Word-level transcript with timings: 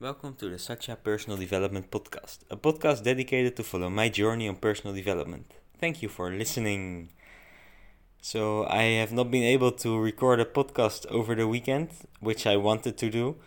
Welcome 0.00 0.36
to 0.36 0.48
the 0.48 0.60
Satya 0.60 0.94
Personal 0.94 1.36
Development 1.36 1.90
Podcast, 1.90 2.38
a 2.52 2.56
podcast 2.56 3.02
dedicated 3.02 3.56
to 3.56 3.64
follow 3.64 3.90
my 3.90 4.08
journey 4.08 4.48
on 4.48 4.54
personal 4.54 4.94
development. 4.94 5.50
Thank 5.80 6.02
you 6.02 6.08
for 6.08 6.30
listening. 6.30 7.08
So, 8.22 8.64
I 8.66 8.82
have 9.00 9.10
not 9.10 9.32
been 9.32 9.42
able 9.42 9.72
to 9.72 9.98
record 9.98 10.38
a 10.38 10.44
podcast 10.44 11.04
over 11.06 11.34
the 11.34 11.48
weekend, 11.48 11.88
which 12.20 12.46
I 12.46 12.56
wanted 12.56 12.96
to 12.96 13.10
do 13.10 13.38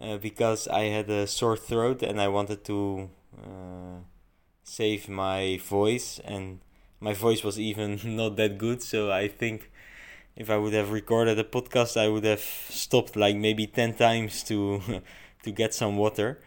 uh, 0.00 0.16
because 0.16 0.66
I 0.66 0.86
had 0.86 1.08
a 1.08 1.28
sore 1.28 1.56
throat 1.56 2.02
and 2.02 2.20
I 2.20 2.26
wanted 2.26 2.64
to 2.64 3.08
uh, 3.38 4.00
save 4.64 5.08
my 5.08 5.60
voice, 5.64 6.18
and 6.24 6.58
my 6.98 7.14
voice 7.14 7.44
was 7.44 7.60
even 7.60 8.00
not 8.16 8.34
that 8.38 8.58
good. 8.58 8.82
So, 8.82 9.12
I 9.12 9.28
think 9.28 9.70
if 10.34 10.50
I 10.50 10.56
would 10.56 10.72
have 10.72 10.90
recorded 10.90 11.38
a 11.38 11.44
podcast, 11.44 11.96
I 11.96 12.08
would 12.08 12.24
have 12.24 12.40
stopped 12.40 13.14
like 13.14 13.36
maybe 13.36 13.68
10 13.68 13.94
times 13.94 14.42
to. 14.44 15.02
to 15.42 15.50
get 15.50 15.74
some 15.74 15.96
water. 15.96 16.40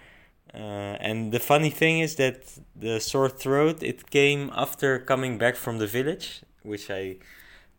Uh, 0.54 0.96
and 1.02 1.32
the 1.32 1.40
funny 1.40 1.70
thing 1.70 2.00
is 2.00 2.16
that 2.16 2.44
the 2.76 3.00
sore 3.00 3.30
throat 3.30 3.84
it 3.84 4.10
came 4.10 4.52
after 4.56 5.00
coming 5.00 5.38
back 5.38 5.56
from 5.56 5.80
the 5.80 5.88
village, 5.88 6.44
which 6.64 6.90
I 6.90 7.18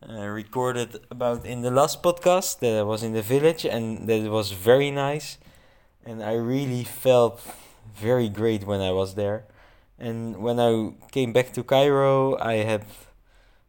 uh, 0.06 0.26
recorded 0.26 0.98
about 1.10 1.46
in 1.46 1.62
the 1.62 1.70
last 1.70 2.02
podcast. 2.02 2.59
That 2.60 2.78
I 2.78 2.82
was 2.82 3.02
in 3.02 3.14
the 3.14 3.23
village 3.23 3.64
and 3.64 4.06
that 4.09 4.20
it 4.20 4.30
was 4.30 4.52
very 4.52 4.90
nice, 4.90 5.38
and 6.04 6.23
I 6.23 6.34
really 6.34 6.84
felt 6.84 7.40
very 7.95 8.28
great 8.28 8.66
when 8.66 8.80
I 8.80 8.92
was 8.92 9.14
there. 9.14 9.46
And 9.98 10.37
when 10.37 10.60
I 10.60 10.92
came 11.12 11.32
back 11.32 11.52
to 11.54 11.62
Cairo, 11.62 12.37
I 12.38 12.56
had 12.56 12.84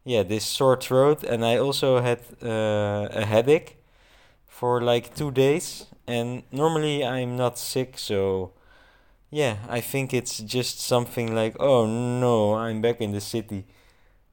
yeah 0.04 0.22
this 0.22 0.44
sore 0.44 0.76
throat, 0.76 1.24
and 1.24 1.46
I 1.46 1.56
also 1.56 2.00
had 2.02 2.20
uh, 2.42 3.08
a 3.10 3.24
headache 3.24 3.78
for 4.46 4.82
like 4.82 5.14
two 5.14 5.30
days 5.30 5.86
and 6.08 6.42
normally 6.50 7.04
I'm 7.04 7.36
not 7.36 7.58
sick, 7.58 7.98
so 7.98 8.52
yeah, 9.30 9.58
I 9.68 9.80
think 9.80 10.14
it's 10.14 10.38
just 10.38 10.80
something 10.80 11.34
like, 11.34 11.54
oh 11.60 11.86
no, 11.86 12.54
I'm 12.54 12.80
back 12.80 13.00
in 13.00 13.12
the 13.12 13.20
city, 13.20 13.66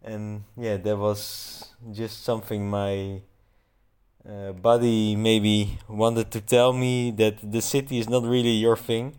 and 0.04 0.44
yeah, 0.56 0.78
that 0.78 0.98
was 0.98 1.74
just 1.92 2.24
something 2.24 2.70
my 2.70 3.22
uh, 4.28 4.54
body 4.54 5.16
maybe 5.16 5.78
wanted 5.90 6.32
to 6.32 6.42
tell 6.42 6.72
me 6.74 7.12
that 7.12 7.52
the 7.52 7.62
city 7.62 8.00
is 8.00 8.10
not 8.10 8.24
really 8.24 8.52
your 8.52 8.78
thing. 8.78 9.16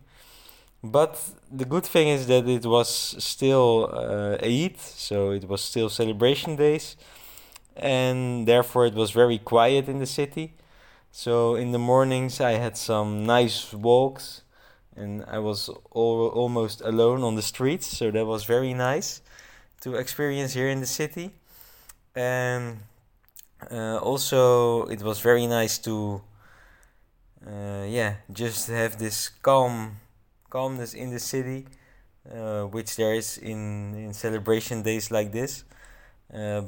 But 0.82 1.20
the 1.50 1.64
good 1.64 1.84
thing 1.84 2.08
is 2.08 2.26
that 2.28 2.48
it 2.48 2.64
was 2.64 2.88
still 3.18 3.90
uh, 3.92 4.38
Eid, 4.42 4.78
so 4.78 5.30
it 5.30 5.48
was 5.48 5.62
still 5.62 5.88
celebration 5.90 6.56
days, 6.56 6.96
and 7.76 8.48
therefore 8.48 8.86
it 8.86 8.94
was 8.94 9.10
very 9.10 9.38
quiet 9.38 9.88
in 9.88 9.98
the 9.98 10.06
city 10.06 10.54
so 11.16 11.54
in 11.54 11.72
the 11.72 11.78
mornings 11.78 12.42
I 12.42 12.58
had 12.64 12.76
some 12.76 13.24
nice 13.24 13.72
walks 13.72 14.42
and 14.94 15.24
I 15.26 15.38
was 15.38 15.70
all, 15.90 16.28
almost 16.28 16.82
alone 16.82 17.22
on 17.22 17.36
the 17.36 17.42
streets, 17.42 17.86
so 17.86 18.10
that 18.10 18.26
was 18.26 18.44
very 18.44 18.74
nice 18.74 19.22
to 19.80 19.94
experience 19.94 20.52
here 20.52 20.68
in 20.68 20.80
the 20.80 20.86
city. 20.86 21.30
And 22.14 22.80
uh, 23.70 23.96
also 23.96 24.84
it 24.88 25.00
was 25.00 25.20
very 25.20 25.46
nice 25.46 25.78
to 25.78 26.20
uh, 27.46 27.86
yeah, 27.88 28.16
just 28.30 28.68
have 28.68 28.98
this 28.98 29.30
calm 29.40 29.96
calmness 30.50 30.92
in 30.92 31.12
the 31.12 31.18
city, 31.18 31.64
uh, 32.30 32.64
which 32.64 32.94
there 32.96 33.14
is 33.14 33.38
in 33.38 33.94
in 33.94 34.12
celebration 34.12 34.82
days 34.82 35.10
like 35.10 35.32
this. 35.32 35.64
Uh, 36.30 36.64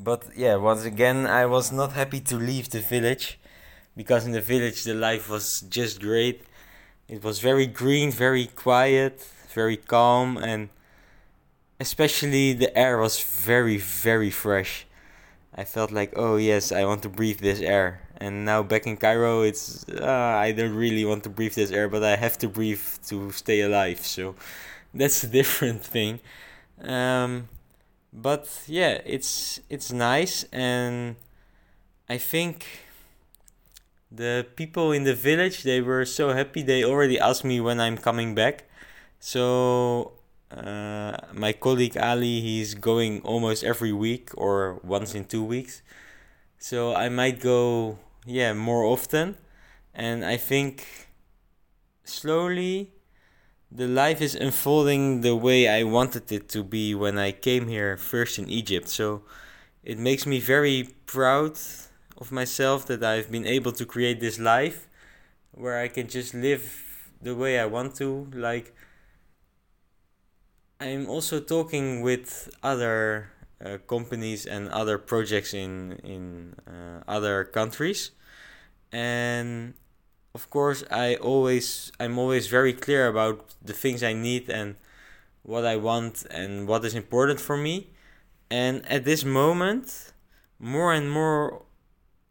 but 0.00 0.24
yeah, 0.36 0.56
once 0.56 0.84
again, 0.84 1.28
I 1.28 1.46
was 1.46 1.70
not 1.70 1.92
happy 1.92 2.18
to 2.22 2.36
leave 2.36 2.70
the 2.70 2.80
village 2.80 3.38
because 3.96 4.26
in 4.26 4.32
the 4.32 4.40
village 4.40 4.84
the 4.84 4.94
life 4.94 5.28
was 5.28 5.62
just 5.62 6.00
great. 6.00 6.42
It 7.08 7.22
was 7.22 7.38
very 7.38 7.66
green, 7.66 8.10
very 8.10 8.46
quiet, 8.46 9.26
very 9.52 9.76
calm, 9.76 10.38
and 10.38 10.70
especially 11.78 12.52
the 12.52 12.76
air 12.76 12.98
was 12.98 13.22
very, 13.22 13.76
very 13.76 14.30
fresh. 14.30 14.86
I 15.54 15.64
felt 15.64 15.92
like, 15.92 16.12
oh 16.16 16.36
yes, 16.36 16.72
I 16.72 16.84
want 16.84 17.02
to 17.02 17.08
breathe 17.08 17.38
this 17.38 17.60
air. 17.60 18.00
And 18.16 18.44
now 18.44 18.62
back 18.62 18.86
in 18.86 18.96
Cairo, 18.96 19.42
it's 19.42 19.84
uh, 19.88 20.04
I 20.46 20.52
don't 20.52 20.74
really 20.74 21.04
want 21.04 21.22
to 21.24 21.30
breathe 21.30 21.54
this 21.54 21.70
air, 21.70 21.88
but 21.88 22.02
I 22.02 22.16
have 22.16 22.38
to 22.38 22.48
breathe 22.48 22.82
to 23.08 23.30
stay 23.32 23.60
alive. 23.60 24.00
So 24.00 24.34
that's 24.94 25.22
a 25.22 25.28
different 25.28 25.84
thing. 25.84 26.20
Um, 26.80 27.48
but 28.12 28.48
yeah, 28.66 29.00
it's 29.04 29.60
it's 29.68 29.92
nice, 29.92 30.44
and 30.52 31.16
I 32.08 32.18
think 32.18 32.66
the 34.14 34.46
people 34.56 34.92
in 34.92 35.04
the 35.04 35.14
village 35.14 35.62
they 35.62 35.80
were 35.80 36.04
so 36.04 36.32
happy. 36.32 36.62
They 36.62 36.84
already 36.84 37.18
asked 37.18 37.44
me 37.44 37.60
when 37.60 37.80
i'm 37.80 37.98
coming 37.98 38.34
back. 38.34 38.64
So 39.18 40.12
uh, 40.50 41.16
my 41.32 41.52
colleague 41.52 41.96
ali 41.96 42.40
he's 42.40 42.74
going 42.74 43.20
almost 43.22 43.64
every 43.64 43.92
week 43.92 44.30
or 44.36 44.80
once 44.84 45.14
in 45.14 45.24
two 45.24 45.42
weeks. 45.42 45.82
So 46.58 46.94
i 46.94 47.08
might 47.08 47.40
go 47.40 47.98
yeah 48.26 48.52
more 48.52 48.84
often. 48.84 49.36
And 49.94 50.24
i 50.24 50.36
think 50.36 51.08
slowly 52.04 52.92
the 53.70 53.88
life 53.88 54.20
is 54.20 54.34
unfolding 54.34 55.22
the 55.22 55.34
way 55.34 55.68
i 55.68 55.82
wanted 55.82 56.30
it 56.30 56.48
to 56.48 56.62
be 56.62 56.94
when 56.94 57.18
i 57.18 57.32
came 57.32 57.68
here 57.68 57.96
first 57.96 58.38
in 58.38 58.48
egypt. 58.48 58.88
So 58.88 59.22
it 59.82 59.98
makes 59.98 60.26
me 60.26 60.40
very 60.40 60.94
proud 61.06 61.58
of 62.18 62.32
myself 62.32 62.86
that 62.86 63.02
I've 63.02 63.30
been 63.30 63.46
able 63.46 63.72
to 63.72 63.84
create 63.84 64.20
this 64.20 64.38
life 64.38 64.88
where 65.52 65.78
I 65.78 65.88
can 65.88 66.08
just 66.08 66.34
live 66.34 67.10
the 67.20 67.34
way 67.34 67.58
I 67.58 67.66
want 67.66 67.94
to. 67.96 68.28
Like, 68.32 68.74
I'm 70.80 71.08
also 71.08 71.40
talking 71.40 72.02
with 72.02 72.50
other 72.62 73.30
uh, 73.64 73.78
companies 73.86 74.46
and 74.46 74.68
other 74.68 74.98
projects 74.98 75.54
in 75.54 76.00
in 76.04 76.54
uh, 76.66 77.02
other 77.08 77.44
countries, 77.44 78.10
and 78.92 79.74
of 80.34 80.50
course, 80.50 80.84
I 80.90 81.14
always 81.16 81.92
I'm 82.00 82.18
always 82.18 82.48
very 82.48 82.72
clear 82.72 83.06
about 83.06 83.54
the 83.62 83.72
things 83.72 84.02
I 84.02 84.12
need 84.12 84.50
and 84.50 84.76
what 85.42 85.64
I 85.64 85.76
want 85.76 86.26
and 86.30 86.66
what 86.66 86.84
is 86.84 86.94
important 86.94 87.40
for 87.40 87.56
me. 87.56 87.90
And 88.50 88.84
at 88.86 89.04
this 89.04 89.24
moment, 89.24 90.12
more 90.58 90.92
and 90.92 91.10
more 91.10 91.62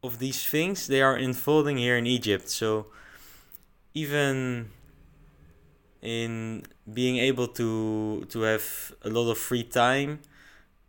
of 0.04 0.20
these 0.20 0.46
things 0.46 0.88
they 0.88 1.02
are 1.02 1.16
unfolding 1.16 1.78
here 1.78 1.98
in 1.98 2.06
Egypt. 2.06 2.50
So 2.50 2.88
even 3.94 4.70
in 6.02 6.64
being 6.92 7.18
able 7.18 7.48
to 7.48 8.26
to 8.30 8.42
have 8.42 8.94
a 9.04 9.10
lot 9.10 9.32
of 9.32 9.38
free 9.38 9.64
time, 9.64 10.20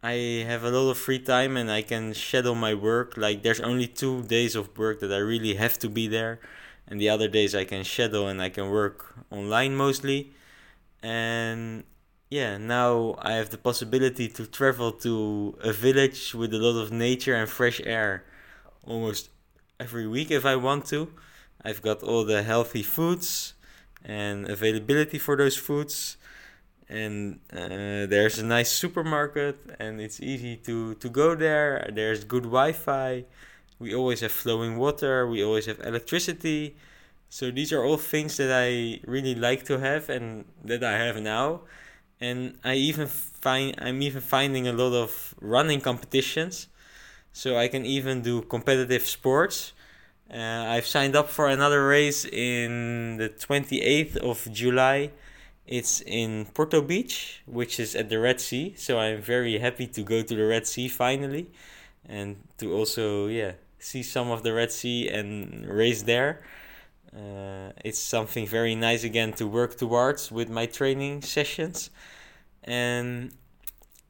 I 0.03 0.45
have 0.47 0.65
a 0.65 0.71
lot 0.71 0.91
of 0.91 0.99
free 0.99 1.21
time 1.21 1.57
and 1.57 1.71
I 1.71 1.83
can 1.83 2.13
shadow 2.13 2.55
my 2.55 2.75
work. 2.75 3.17
Like 3.17 3.43
there's 3.43 3.61
only 3.61 3.87
two 3.87 4.23
days 4.25 4.57
of 4.57 4.77
work 4.77 5.01
that 5.01 5.13
I 5.13 5.19
really 5.19 5.55
have 5.55 5.79
to 5.79 5.89
be 5.89 6.09
there, 6.09 6.41
and 6.89 7.01
the 7.01 7.09
other 7.09 7.29
days 7.29 7.55
I 7.55 7.65
can 7.65 7.85
shadow 7.85 8.27
and 8.27 8.43
I 8.43 8.49
can 8.51 8.69
work 8.71 9.15
online 9.31 9.77
mostly. 9.77 10.33
And 11.03 11.85
yeah, 12.31 12.59
now 12.59 13.17
I 13.21 13.33
have 13.35 13.51
the 13.51 13.59
possibility 13.59 14.29
to 14.29 14.47
travel 14.47 14.91
to 15.07 15.57
a 15.61 15.73
village 15.73 16.35
with 16.35 16.53
a 16.53 16.59
lot 16.59 16.81
of 16.81 16.91
nature 16.91 17.35
and 17.37 17.49
fresh 17.49 17.81
air 17.85 18.25
almost 18.87 19.31
every 19.81 20.07
week 20.07 20.31
if 20.31 20.45
I 20.45 20.57
want 20.57 20.87
to. 20.87 21.11
I've 21.65 21.83
got 21.83 22.03
all 22.03 22.25
the 22.25 22.43
healthy 22.43 22.83
foods 22.83 23.55
and 24.05 24.49
availability 24.49 25.19
for 25.19 25.37
those 25.37 25.57
foods. 25.57 26.17
And 26.89 27.41
uh, 27.53 28.05
there's 28.07 28.39
a 28.39 28.45
nice 28.45 28.71
supermarket, 28.71 29.59
and 29.79 30.01
it's 30.01 30.21
easy 30.21 30.57
to, 30.59 30.95
to 30.97 31.09
go 31.09 31.35
there. 31.35 31.91
There's 31.93 32.25
good 32.25 32.43
Wi 32.43 32.73
Fi. 32.73 33.25
We 33.79 33.95
always 33.95 34.21
have 34.21 34.33
flowing 34.33 34.77
water. 34.77 35.27
We 35.27 35.43
always 35.43 35.67
have 35.67 35.81
electricity. 35.81 36.77
So 37.31 37.51
these 37.51 37.73
are 37.73 37.83
all 37.83 37.97
things 37.97 38.37
that 38.37 38.53
I 38.53 39.01
really 39.07 39.35
like 39.35 39.65
to 39.65 39.79
have 39.79 40.09
and 40.09 40.45
that 40.65 40.85
I 40.85 40.93
have 40.93 41.21
now. 41.21 41.63
And 42.21 42.59
I 42.63 42.75
even 42.75 43.09
find 43.09 43.75
I'm 43.79 44.03
even 44.03 44.21
finding 44.21 44.69
a 44.69 44.73
lot 44.73 44.93
of 44.93 45.35
running 45.41 45.81
competitions 45.81 46.69
so 47.35 47.59
I 47.59 47.67
can 47.67 47.85
even 47.85 48.23
do 48.23 48.43
competitive 48.43 49.03
sports. 49.03 49.73
Uh, 50.33 50.37
I've 50.69 50.87
signed 50.87 51.17
up 51.17 51.29
for 51.29 51.49
another 51.49 51.87
race 51.87 52.25
in 52.25 53.17
the 53.17 53.29
28th 53.29 54.17
of 54.19 54.51
July. 54.53 55.11
It's 55.67 56.01
in 56.03 56.47
Porto 56.55 56.81
Beach, 56.81 57.43
which 57.47 57.81
is 57.81 57.97
at 57.97 58.09
the 58.09 58.21
Red 58.21 58.41
Sea. 58.41 58.75
So 58.77 59.01
I'm 59.01 59.21
very 59.21 59.59
happy 59.59 59.89
to 59.89 60.03
go 60.05 60.23
to 60.23 60.35
the 60.35 60.47
Red 60.47 60.67
Sea 60.69 60.87
finally 60.87 61.51
and 62.09 62.37
to 62.59 62.73
also, 62.73 63.27
yeah, 63.27 63.53
see 63.81 64.05
some 64.05 64.31
of 64.31 64.45
the 64.45 64.53
Red 64.53 64.71
Sea 64.71 65.09
and 65.09 65.67
race 65.67 66.03
there. 66.03 66.41
Uh, 67.13 67.73
it's 67.85 67.99
something 67.99 68.47
very 68.47 68.77
nice 68.77 69.03
again 69.03 69.33
to 69.33 69.47
work 69.49 69.77
towards 69.77 70.31
with 70.31 70.49
my 70.49 70.67
training 70.67 71.23
sessions. 71.23 71.91
And 72.63 73.33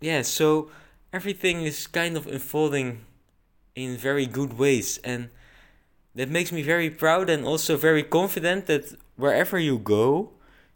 yeah, 0.00 0.21
so 0.21 0.71
everything 1.11 1.62
is 1.62 1.87
kind 1.87 2.19
of 2.19 2.26
unfolding 2.26 3.00
in 3.75 3.97
very 3.97 4.26
good 4.26 4.59
ways 4.59 4.99
and 5.05 5.29
that 6.15 6.31
makes 6.31 6.53
me 6.53 6.62
very 6.62 6.91
proud 6.91 7.29
and 7.29 7.44
also 7.44 7.76
very 7.76 8.03
confident 8.03 8.67
that 8.67 8.94
wherever 9.17 9.59
you 9.59 9.79
go, 9.79 10.31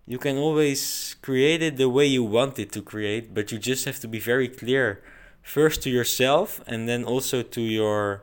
you 0.07 0.19
can 0.19 0.37
always 0.37 1.17
create 1.23 1.63
it 1.63 1.77
the 1.77 1.89
way 1.89 2.07
you 2.07 2.25
want 2.25 2.59
it 2.59 2.73
to 2.73 2.83
create, 2.83 3.35
but 3.35 3.53
you 3.53 3.59
just 3.59 3.85
have 3.85 4.01
to 4.01 4.09
be 4.09 4.19
very 4.19 4.49
clear 4.49 5.03
first 5.43 5.83
to 5.83 5.91
yourself 5.91 6.61
and 6.67 6.89
then 6.89 7.05
also 7.05 7.43
to 7.43 7.61
your 7.61 8.23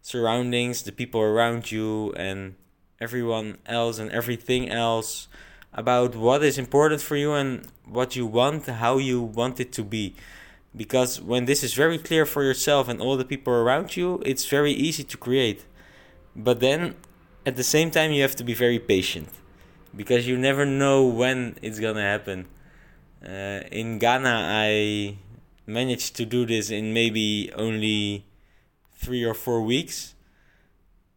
surroundings, 0.00 0.82
the 0.82 0.92
people 0.92 1.20
around 1.20 1.70
you, 1.70 2.12
and 2.14 2.56
everyone 3.00 3.58
else 3.66 3.98
and 3.98 4.10
everything 4.10 4.68
else 4.68 5.28
about 5.72 6.16
what 6.16 6.42
is 6.42 6.58
important 6.58 7.00
for 7.00 7.16
you 7.16 7.32
and 7.32 7.66
what 7.84 8.16
you 8.16 8.26
want, 8.26 8.66
how 8.66 8.98
you 8.98 9.20
want 9.22 9.60
it 9.60 9.72
to 9.72 9.82
be. 9.84 10.14
Because 10.74 11.20
when 11.20 11.44
this 11.44 11.62
is 11.62 11.74
very 11.74 11.98
clear 11.98 12.24
for 12.24 12.42
yourself 12.42 12.88
and 12.88 13.00
all 13.00 13.16
the 13.16 13.24
people 13.24 13.52
around 13.52 13.96
you, 13.96 14.22
it's 14.24 14.46
very 14.46 14.72
easy 14.72 15.04
to 15.04 15.16
create. 15.16 15.66
But 16.34 16.60
then 16.60 16.96
at 17.44 17.56
the 17.56 17.64
same 17.64 17.90
time, 17.90 18.12
you 18.12 18.22
have 18.22 18.36
to 18.36 18.44
be 18.44 18.54
very 18.54 18.78
patient 18.78 19.28
because 19.94 20.26
you 20.26 20.38
never 20.38 20.64
know 20.64 21.04
when 21.04 21.58
it's 21.60 21.78
gonna 21.78 22.02
happen. 22.02 22.46
Uh, 23.24 23.60
in 23.70 23.98
Ghana, 23.98 24.46
I 24.48 25.18
managed 25.66 26.16
to 26.16 26.24
do 26.24 26.46
this 26.46 26.70
in 26.70 26.92
maybe 26.92 27.50
only 27.54 28.24
three 28.96 29.24
or 29.24 29.34
four 29.34 29.62
weeks, 29.62 30.14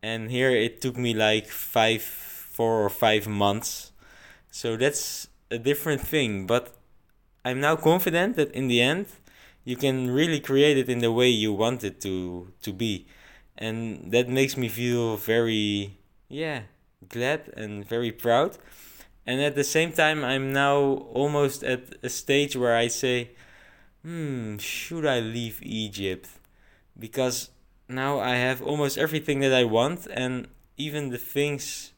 and 0.04 0.30
here 0.30 0.52
it 0.52 0.82
took 0.82 0.98
me 0.98 1.14
like 1.14 1.48
five, 1.48 2.02
four 2.02 2.84
or 2.84 2.90
five 2.90 3.28
months. 3.28 3.92
So 4.52 4.78
that's 4.78 5.28
a 5.50 5.58
different 5.58 6.02
thing, 6.02 6.46
but 6.48 6.76
I'm 7.44 7.60
now 7.60 7.76
confident 7.76 8.36
that 8.36 8.52
in 8.52 8.68
the 8.68 8.82
end, 8.82 9.08
you 9.66 9.76
can 9.76 10.12
really 10.12 10.40
create 10.40 10.78
it 10.78 10.90
in 10.90 11.00
the 11.00 11.12
way 11.12 11.30
you 11.30 11.52
want 11.54 11.84
it 11.84 12.00
to 12.02 12.54
to 12.62 12.72
be. 12.74 13.08
And 13.58 14.12
that 14.12 14.30
makes 14.30 14.58
me 14.58 14.70
feel 14.70 15.18
very 15.18 15.98
yeah 16.30 16.62
glad 17.10 17.50
and 17.58 17.86
very 17.86 18.12
proud. 18.12 18.58
And 19.28 19.42
at 19.42 19.56
the 19.56 19.64
same 19.64 19.92
time 19.92 20.24
i'm 20.24 20.54
now 20.54 20.78
almost 21.22 21.64
at 21.64 21.84
a 22.04 22.10
stage 22.10 22.56
where 22.56 22.76
i 22.78 22.88
say 22.88 23.32
hmm 24.04 24.58
should 24.58 25.06
i 25.06 25.20
leave 25.20 25.60
egypt? 25.64 26.30
Because 26.98 27.50
now 27.90 28.20
i 28.20 28.36
have 28.36 28.62
almost 28.62 28.98
everything 28.98 29.40
that 29.42 29.54
i 29.54 29.64
want 29.64 30.08
and 30.12 30.48
even 30.78 31.10
the 31.10 31.18
things 31.18 31.92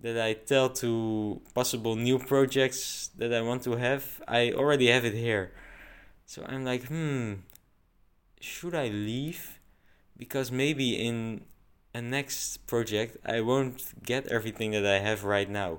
that 0.00 0.18
i 0.20 0.32
tell 0.34 0.68
to 0.68 1.40
possible 1.54 1.96
new 1.96 2.18
projects 2.18 3.10
that 3.16 3.32
i 3.32 3.40
want 3.40 3.62
to 3.62 3.76
have 3.76 4.20
i 4.28 4.52
already 4.52 4.88
have 4.88 5.04
it 5.04 5.14
here 5.14 5.52
so 6.26 6.44
i'm 6.48 6.64
like 6.64 6.84
hmm 6.88 7.34
should 8.40 8.74
i 8.74 8.88
leave 8.88 9.58
because 10.18 10.52
maybe 10.52 10.94
in 10.94 11.42
a 11.96 12.02
next 12.02 12.66
project 12.66 13.16
I 13.24 13.40
won't 13.40 14.04
get 14.04 14.26
everything 14.28 14.72
that 14.72 14.84
I 14.84 14.98
have 14.98 15.24
right 15.24 15.48
now. 15.48 15.78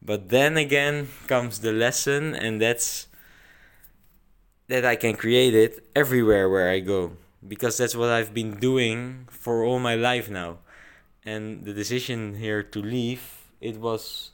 But 0.00 0.30
then 0.30 0.56
again 0.56 1.08
comes 1.26 1.60
the 1.60 1.72
lesson, 1.72 2.34
and 2.34 2.60
that's 2.60 3.06
that 4.68 4.84
I 4.84 4.96
can 4.96 5.14
create 5.16 5.54
it 5.54 5.84
everywhere 5.94 6.48
where 6.48 6.70
I 6.70 6.80
go 6.80 7.16
because 7.46 7.76
that's 7.76 7.96
what 7.96 8.08
I've 8.08 8.32
been 8.32 8.56
doing 8.56 9.28
for 9.30 9.64
all 9.64 9.78
my 9.78 9.94
life 9.94 10.30
now. 10.30 10.58
And 11.24 11.64
the 11.64 11.74
decision 11.74 12.36
here 12.36 12.62
to 12.62 12.80
leave, 12.80 13.50
it 13.60 13.76
was 13.76 14.30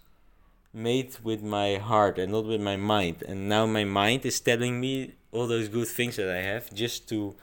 made 0.76 1.16
with 1.24 1.42
my 1.42 1.76
heart 1.76 2.18
and 2.18 2.32
not 2.32 2.44
with 2.44 2.60
my 2.60 2.76
mind. 2.76 3.22
And 3.26 3.48
now 3.48 3.64
my 3.66 3.84
mind 3.84 4.26
is 4.26 4.38
telling 4.40 4.78
me 4.78 5.14
all 5.32 5.46
those 5.46 5.68
good 5.68 5.88
things 5.88 6.16
that 6.16 6.28
I 6.28 6.42
have 6.42 6.72
just 6.74 7.08
to 7.08 7.34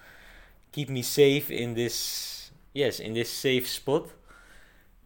keep 0.71 0.89
me 0.89 1.01
safe 1.01 1.49
in 1.49 1.73
this 1.73 2.51
yes 2.73 2.99
in 2.99 3.13
this 3.13 3.31
safe 3.31 3.67
spot. 3.67 4.09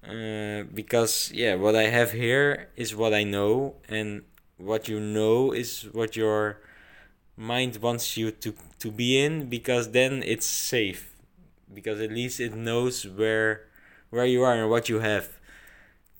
Uh, 0.07 0.63
because 0.73 1.31
yeah 1.33 1.55
what 1.55 1.75
i 1.75 1.83
have 1.83 2.13
here 2.13 2.69
is 2.77 2.95
what 2.95 3.13
i 3.13 3.23
know 3.23 3.75
and 3.89 4.21
what 4.57 4.87
you 4.87 5.01
know 5.01 5.51
is 5.51 5.81
what 5.91 6.15
your 6.15 6.61
mind 7.35 7.77
wants 7.77 8.15
you 8.15 8.31
to 8.31 8.53
to 8.79 8.91
be 8.91 9.19
in 9.19 9.47
because 9.49 9.91
then 9.91 10.23
it's 10.25 10.45
safe. 10.45 11.13
Because 11.73 11.99
at 12.01 12.11
least 12.11 12.39
it 12.39 12.55
knows 12.55 13.05
where 13.05 13.67
where 14.09 14.25
you 14.25 14.43
are 14.43 14.53
and 14.53 14.69
what 14.69 14.89
you 14.89 14.99
have 14.99 15.36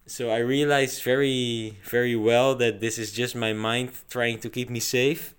so 0.08 0.30
i 0.32 0.38
realized 0.38 1.04
very 1.04 1.78
very 1.84 2.16
well 2.16 2.56
that 2.56 2.80
this 2.80 2.98
is 2.98 3.12
just 3.12 3.36
my 3.36 3.54
mind 3.54 3.92
trying 4.10 4.40
to 4.40 4.50
keep 4.50 4.70
me 4.70 4.80
safe. 4.80 5.34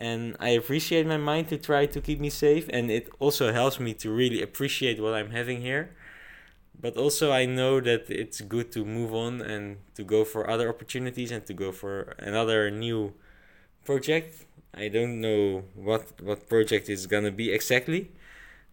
And 0.00 0.36
I 0.38 0.50
appreciate 0.50 1.06
my 1.06 1.16
mind 1.16 1.48
to 1.48 1.58
try 1.58 1.86
to 1.86 2.00
keep 2.00 2.20
me 2.20 2.30
safe. 2.30 2.68
And 2.72 2.90
it 2.90 3.08
also 3.18 3.52
helps 3.52 3.80
me 3.80 3.94
to 3.94 4.10
really 4.10 4.42
appreciate 4.42 5.02
what 5.02 5.14
I'm 5.14 5.30
having 5.30 5.60
here. 5.60 5.90
But 6.80 6.96
also 6.96 7.32
I 7.32 7.46
know 7.46 7.80
that 7.80 8.08
it's 8.08 8.40
good 8.40 8.70
to 8.72 8.84
move 8.84 9.12
on 9.12 9.40
and 9.42 9.78
to 9.96 10.04
go 10.04 10.24
for 10.24 10.48
other 10.48 10.68
opportunities 10.68 11.32
and 11.32 11.44
to 11.46 11.54
go 11.54 11.72
for 11.72 12.14
another 12.18 12.70
new 12.70 13.14
project. 13.84 14.46
I 14.74 14.88
don't 14.88 15.20
know 15.20 15.64
what 15.74 16.22
what 16.22 16.48
project 16.48 16.88
is 16.88 17.06
gonna 17.06 17.32
be 17.32 17.50
exactly 17.52 18.12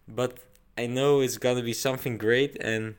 but 0.08 0.38
I 0.78 0.86
know 0.86 1.20
it's 1.20 1.38
gonna 1.38 1.62
be 1.62 1.72
something 1.72 2.18
great. 2.18 2.56
And 2.60 2.96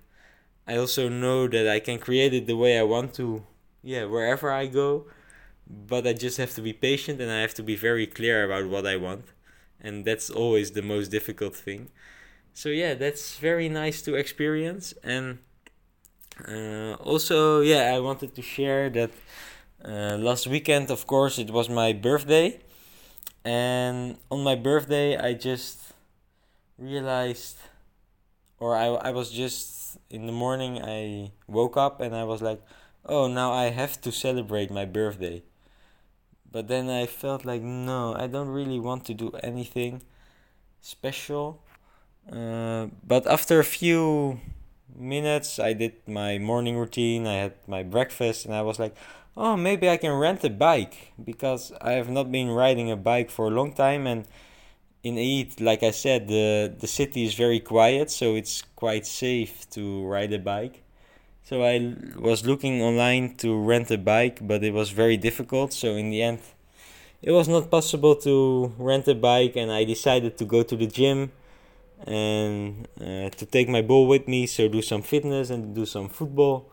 I 0.68 0.78
also 0.78 1.10
know 1.10 1.48
that 1.48 1.68
I 1.68 1.80
can 1.80 2.00
create 2.00 2.34
it 2.34 2.48
the 2.48 2.58
way 2.58 2.78
I 2.78 2.84
want 2.84 3.14
to 3.16 3.44
yeah 3.84 4.06
wherever 4.06 4.52
I 4.52 4.68
go 4.68 5.06
but 5.70 6.08
I 6.08 6.14
just 6.14 6.38
have 6.38 6.54
to 6.56 6.62
be 6.62 6.74
patient 6.74 7.20
and 7.22 7.32
I 7.32 7.42
have 7.42 7.54
to 7.56 7.64
be 7.64 7.76
very 7.76 8.08
clear 8.08 8.44
about 8.46 8.70
what 8.70 8.86
I 8.86 8.96
want. 8.98 9.26
And 9.82 10.06
that's 10.06 10.30
always 10.30 10.72
the 10.72 10.82
most 10.82 11.10
difficult 11.10 11.56
thing. 11.56 11.90
So, 12.54 12.70
yeah, 12.70 12.94
that's 12.94 13.38
very 13.38 13.70
nice 13.70 14.02
to 14.04 14.16
experience. 14.16 14.94
And 15.04 15.40
uh, 16.48 16.94
also, 16.96 17.62
yeah, 17.62 17.94
I 17.96 18.00
wanted 18.00 18.36
to 18.36 18.42
share 18.42 18.90
that 18.92 19.12
uh, 19.84 20.18
last 20.18 20.48
weekend, 20.48 20.90
of 20.90 21.06
course, 21.06 21.38
it 21.38 21.52
was 21.52 21.70
my 21.70 21.94
birthday. 21.94 22.60
And 23.46 24.18
on 24.32 24.44
my 24.44 24.56
birthday, 24.56 25.18
I 25.18 25.34
just 25.34 25.94
realized, 26.78 27.58
or 28.60 28.76
I, 28.76 28.88
I 28.88 29.12
was 29.12 29.32
just 29.32 29.87
in 30.10 30.26
the 30.28 30.34
morning, 30.34 30.82
I 30.84 31.32
woke 31.48 31.78
up 31.78 32.02
and 32.02 32.16
I 32.16 32.24
was 32.24 32.42
like, 32.42 32.62
oh, 33.06 33.28
now 33.28 33.52
I 33.54 33.66
have 33.66 34.00
to 34.02 34.12
celebrate 34.12 34.72
my 34.72 34.86
birthday 34.86 35.44
but 36.52 36.68
then 36.68 36.90
I 36.90 37.06
felt 37.06 37.46
like 37.46 37.62
no, 37.62 38.16
I 38.16 38.28
don't 38.28 38.48
really 38.48 38.80
want 38.80 39.06
to 39.06 39.14
do 39.14 39.32
anything 39.44 40.02
special. 40.82 41.62
Uh, 42.32 42.88
but 43.06 43.28
after 43.28 43.60
a 43.60 43.64
few 43.64 44.40
minutes, 44.96 45.60
I 45.60 45.74
did 45.74 45.94
my 46.08 46.38
morning 46.38 46.78
routine. 46.78 47.28
I 47.28 47.36
had 47.36 47.54
my 47.68 47.84
breakfast, 47.84 48.46
and 48.46 48.56
I 48.56 48.62
was 48.62 48.80
like, 48.80 48.96
oh, 49.36 49.56
maybe 49.56 49.90
I 49.90 49.98
can 49.98 50.12
rent 50.14 50.44
a 50.44 50.50
bike 50.50 51.14
because 51.24 51.72
I 51.82 51.92
have 51.92 52.10
not 52.10 52.32
been 52.32 52.50
riding 52.50 52.90
a 52.92 52.98
bike 52.98 53.30
for 53.30 53.48
a 53.48 53.52
long 53.52 53.74
time. 53.74 54.08
And 54.08 54.26
in 55.04 55.18
Eid, 55.18 55.62
like 55.62 55.84
I 55.84 55.92
said, 55.92 56.28
the 56.28 56.74
the 56.80 56.88
city 56.88 57.24
is 57.26 57.34
very 57.36 57.60
quiet, 57.60 58.12
so 58.12 58.36
it's 58.36 58.64
quite 58.76 59.06
safe 59.06 59.70
to 59.72 60.06
ride 60.06 60.34
a 60.34 60.40
bike. 60.40 60.84
So 61.44 61.64
I 61.64 61.96
was 62.20 62.46
looking 62.46 62.82
online 62.82 63.36
to 63.38 63.58
rent 63.58 63.90
a 63.92 63.98
bike, 63.98 64.40
but 64.46 64.64
it 64.64 64.74
was 64.74 64.90
very 64.92 65.18
difficult. 65.18 65.72
So 65.74 65.96
in 65.96 66.10
the 66.10 66.22
end, 66.22 66.40
it 67.22 67.32
was 67.32 67.48
not 67.48 67.72
possible 67.72 68.16
to 68.18 68.74
rent 68.78 69.08
a 69.08 69.16
bike, 69.16 69.56
and 69.56 69.72
I 69.72 69.84
decided 69.86 70.38
to 70.40 70.46
go 70.46 70.64
to 70.64 70.76
the 70.76 70.88
gym 70.88 71.32
and 72.06 72.88
uh, 73.02 73.30
to 73.30 73.46
take 73.46 73.70
my 73.70 73.82
ball 73.82 74.08
with 74.08 74.28
me. 74.28 74.46
So 74.48 74.68
do 74.68 74.82
some 74.82 75.02
fitness 75.02 75.50
and 75.50 75.74
do 75.74 75.86
some 75.86 76.10
football, 76.10 76.70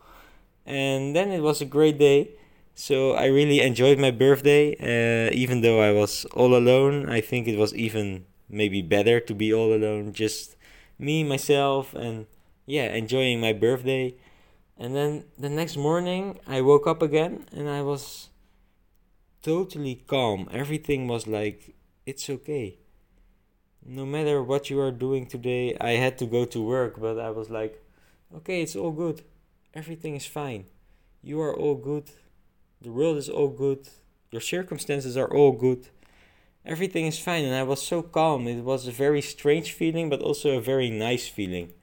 and 0.65 1.15
then 1.15 1.31
it 1.31 1.41
was 1.41 1.61
a 1.61 1.65
great 1.65 1.97
day. 1.97 2.31
So 2.75 3.13
I 3.13 3.27
really 3.27 3.61
enjoyed 3.61 3.99
my 3.99 4.11
birthday, 4.11 4.75
uh, 4.79 5.31
even 5.33 5.61
though 5.61 5.81
I 5.81 5.91
was 5.91 6.25
all 6.33 6.55
alone. 6.55 7.09
I 7.09 7.21
think 7.21 7.47
it 7.47 7.57
was 7.57 7.73
even 7.73 8.25
maybe 8.49 8.81
better 8.81 9.19
to 9.19 9.33
be 9.33 9.53
all 9.53 9.73
alone, 9.73 10.13
just 10.13 10.55
me, 10.99 11.23
myself, 11.23 11.93
and 11.95 12.27
yeah, 12.67 12.93
enjoying 12.93 13.41
my 13.41 13.53
birthday 13.53 14.15
and 14.77 14.95
then 14.95 15.25
the 15.37 15.49
next 15.49 15.77
morning, 15.77 16.39
I 16.47 16.61
woke 16.61 16.87
up 16.87 17.01
again 17.01 17.45
and 17.51 17.69
I 17.69 17.81
was 17.81 18.29
totally 19.41 19.95
calm. 20.07 20.49
Everything 20.51 21.07
was 21.07 21.27
like, 21.27 21.75
it's 22.05 22.29
okay. 22.29 22.77
No 23.85 24.05
matter 24.05 24.43
what 24.43 24.69
you 24.69 24.79
are 24.81 24.91
doing 24.91 25.27
today, 25.27 25.77
I 25.79 25.91
had 25.91 26.17
to 26.17 26.25
go 26.25 26.43
to 26.45 26.61
work, 26.61 26.99
but 26.99 27.19
I 27.19 27.29
was 27.29 27.49
like, 27.49 27.81
okay, 28.35 28.61
it's 28.61 28.75
all 28.75 28.91
good. 28.91 29.21
Everything 29.73 30.15
is 30.15 30.25
fine. 30.25 30.65
You 31.21 31.39
are 31.41 31.55
all 31.55 31.75
good. 31.75 32.09
The 32.81 32.91
world 32.91 33.17
is 33.17 33.29
all 33.29 33.49
good. 33.49 33.87
Your 34.31 34.41
circumstances 34.41 35.17
are 35.17 35.31
all 35.33 35.51
good. 35.51 35.87
Everything 36.65 37.05
is 37.05 37.19
fine. 37.19 37.45
And 37.45 37.55
I 37.55 37.63
was 37.63 37.81
so 37.81 38.01
calm. 38.01 38.47
It 38.47 38.63
was 38.63 38.87
a 38.87 38.91
very 38.91 39.21
strange 39.21 39.71
feeling, 39.71 40.09
but 40.09 40.21
also 40.21 40.57
a 40.57 40.61
very 40.61 40.89
nice 40.89 41.27
feeling 41.27 41.73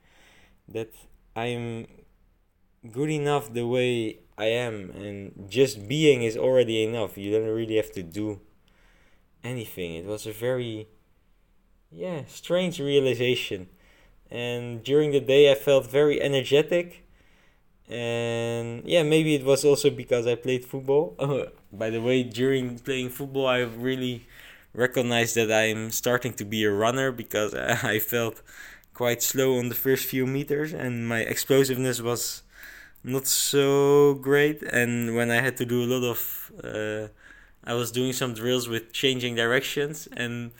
that 0.67 0.93
I'm 1.35 1.87
good 2.91 3.09
enough 3.09 3.53
the 3.53 3.65
way 3.65 4.19
I 4.37 4.45
am, 4.45 4.89
and 4.91 5.49
just 5.49 5.87
being 5.87 6.23
is 6.23 6.35
already 6.35 6.83
enough. 6.83 7.17
You 7.17 7.31
don't 7.31 7.47
really 7.47 7.75
have 7.77 7.91
to 7.93 8.03
do 8.03 8.41
anything. 9.43 9.95
It 9.95 10.05
was 10.05 10.25
a 10.25 10.31
very, 10.31 10.87
yeah, 11.91 12.23
strange 12.27 12.79
realization, 12.79 13.69
and 14.31 14.83
during 14.83 15.11
the 15.11 15.19
day 15.19 15.51
I 15.51 15.55
felt 15.55 15.89
very 15.89 16.21
energetic. 16.21 17.02
And 17.89 18.83
yeah, 18.85 19.03
maybe 19.03 19.35
it 19.35 19.43
was 19.45 19.65
also 19.65 19.89
because 19.89 20.25
I 20.27 20.35
played 20.35 20.65
football. 20.65 21.15
By 21.73 21.89
the 21.89 22.01
way, 22.01 22.23
during 22.23 22.79
playing 22.79 23.09
football, 23.09 23.47
I 23.47 23.59
really 23.59 24.25
recognized 24.73 25.35
that 25.35 25.51
I'm 25.51 25.91
starting 25.91 26.33
to 26.33 26.45
be 26.45 26.63
a 26.63 26.71
runner 26.71 27.11
because 27.11 27.53
I 27.55 27.99
felt 27.99 28.41
quite 28.93 29.23
slow 29.23 29.57
on 29.57 29.69
the 29.69 29.75
first 29.75 30.05
few 30.05 30.25
meters 30.25 30.71
and 30.73 31.07
my 31.07 31.19
explosiveness 31.21 32.01
was 32.01 32.43
not 33.03 33.27
so 33.27 34.13
great 34.15 34.61
and 34.63 35.15
when 35.15 35.31
i 35.31 35.41
had 35.41 35.57
to 35.57 35.65
do 35.65 35.83
a 35.83 35.89
lot 35.93 36.03
of 36.03 36.51
uh, 36.63 37.07
i 37.63 37.73
was 37.73 37.91
doing 37.91 38.13
some 38.13 38.33
drills 38.33 38.67
with 38.67 38.93
changing 38.93 39.35
directions 39.35 40.07
and 40.15 40.51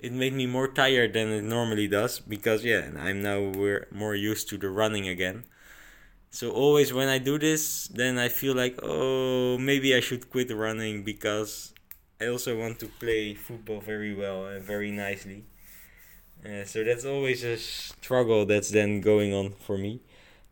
it 0.00 0.12
made 0.12 0.32
me 0.32 0.46
more 0.46 0.66
tired 0.66 1.12
than 1.12 1.28
it 1.28 1.42
normally 1.44 1.86
does 1.86 2.18
because 2.20 2.64
yeah 2.64 2.90
i'm 2.98 3.22
now 3.22 3.40
we're 3.40 3.86
more 3.92 4.14
used 4.14 4.48
to 4.48 4.56
the 4.56 4.70
running 4.70 5.06
again 5.06 5.44
so 6.32 6.50
always 6.50 6.92
when 6.94 7.08
i 7.08 7.18
do 7.18 7.38
this 7.38 7.88
then 7.88 8.18
i 8.18 8.28
feel 8.28 8.54
like 8.56 8.78
oh 8.82 9.58
maybe 9.58 9.94
i 9.94 10.00
should 10.00 10.30
quit 10.30 10.50
running 10.56 11.04
because 11.04 11.74
i 12.22 12.26
also 12.26 12.58
want 12.58 12.80
to 12.80 12.86
play 12.86 13.34
football 13.34 13.80
very 13.80 14.14
well 14.14 14.46
and 14.46 14.64
very 14.64 14.90
nicely. 14.92 15.44
Uh, 16.44 16.64
so 16.64 16.82
that's 16.82 17.04
always 17.04 17.44
a 17.44 17.56
struggle 17.56 18.46
that's 18.46 18.70
then 18.70 19.00
going 19.00 19.32
on 19.32 19.52
for 19.66 19.78
me. 19.78 20.00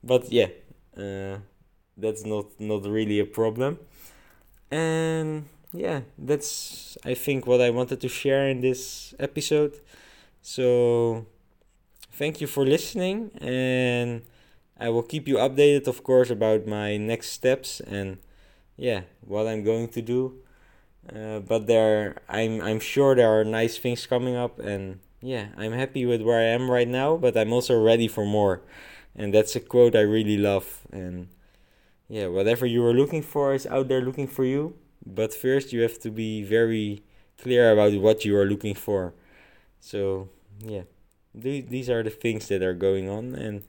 But 0.04 0.30
yeah 0.30 0.48
uh, 0.96 1.38
that's 1.96 2.24
not 2.24 2.46
not 2.60 2.84
really 2.84 3.18
a 3.20 3.26
problem. 3.26 3.78
And 4.70 5.46
yeah 5.72 6.00
that's 6.18 6.98
i 7.04 7.14
think 7.14 7.46
what 7.46 7.60
i 7.60 7.70
wanted 7.70 8.00
to 8.00 8.08
share 8.08 8.48
in 8.48 8.60
this 8.60 9.14
episode. 9.18 9.74
So 10.42 11.26
thank 12.12 12.40
you 12.40 12.46
for 12.46 12.64
listening 12.66 13.30
and 13.40 14.22
i 14.80 14.88
will 14.88 15.02
keep 15.02 15.28
you 15.28 15.36
updated 15.36 15.86
of 15.86 16.02
course 16.02 16.30
about 16.30 16.66
my 16.66 16.96
next 16.96 17.30
steps 17.30 17.80
and 17.80 18.18
yeah 18.76 19.02
what 19.20 19.46
i'm 19.46 19.62
going 19.62 19.88
to 19.88 20.02
do 20.02 20.34
uh, 21.14 21.38
but 21.40 21.66
there 21.66 22.16
i'm 22.28 22.60
i'm 22.62 22.80
sure 22.80 23.14
there 23.14 23.30
are 23.30 23.44
nice 23.44 23.78
things 23.78 24.06
coming 24.06 24.34
up 24.34 24.58
and 24.58 24.98
yeah, 25.22 25.48
I'm 25.56 25.72
happy 25.72 26.06
with 26.06 26.22
where 26.22 26.40
I 26.40 26.44
am 26.44 26.70
right 26.70 26.88
now, 26.88 27.16
but 27.16 27.36
I'm 27.36 27.52
also 27.52 27.80
ready 27.80 28.08
for 28.08 28.24
more. 28.24 28.62
And 29.14 29.34
that's 29.34 29.54
a 29.56 29.60
quote 29.60 29.94
I 29.94 30.00
really 30.00 30.38
love. 30.38 30.80
And 30.92 31.28
yeah, 32.08 32.26
whatever 32.28 32.66
you 32.66 32.84
are 32.86 32.94
looking 32.94 33.22
for 33.22 33.54
is 33.54 33.66
out 33.66 33.88
there 33.88 34.00
looking 34.00 34.26
for 34.26 34.44
you. 34.44 34.74
But 35.04 35.34
first, 35.34 35.72
you 35.72 35.82
have 35.82 35.98
to 36.00 36.10
be 36.10 36.42
very 36.42 37.02
clear 37.38 37.72
about 37.72 37.92
what 38.00 38.24
you 38.24 38.36
are 38.36 38.44
looking 38.44 38.74
for. 38.74 39.14
So, 39.80 40.28
yeah, 40.62 40.82
these 41.34 41.88
are 41.88 42.02
the 42.02 42.10
things 42.10 42.48
that 42.48 42.62
are 42.62 42.74
going 42.74 43.08
on. 43.08 43.34
And 43.34 43.62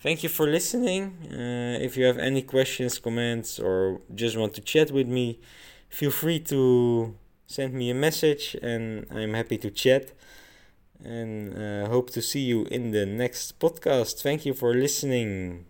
thank 0.00 0.22
you 0.22 0.28
for 0.28 0.46
listening. 0.46 1.16
Uh, 1.30 1.78
if 1.80 1.96
you 1.96 2.04
have 2.04 2.18
any 2.18 2.42
questions, 2.42 2.98
comments, 2.98 3.58
or 3.58 4.00
just 4.14 4.36
want 4.36 4.54
to 4.54 4.60
chat 4.60 4.90
with 4.90 5.08
me, 5.08 5.38
feel 5.88 6.10
free 6.10 6.40
to 6.40 7.14
send 7.46 7.74
me 7.74 7.90
a 7.90 7.94
message 7.94 8.56
and 8.62 9.06
I'm 9.10 9.34
happy 9.34 9.58
to 9.58 9.70
chat 9.70 10.12
and 11.02 11.56
uh, 11.56 11.88
hope 11.88 12.10
to 12.10 12.22
see 12.22 12.40
you 12.40 12.64
in 12.64 12.90
the 12.90 13.06
next 13.06 13.58
podcast. 13.58 14.22
Thank 14.22 14.44
you 14.46 14.54
for 14.54 14.74
listening. 14.74 15.66